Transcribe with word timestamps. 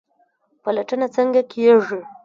پلټنه 0.63 1.07
څنګه 1.15 1.41
کیږي؟ 1.51 1.99